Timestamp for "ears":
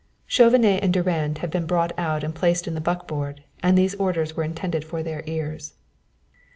5.27-5.75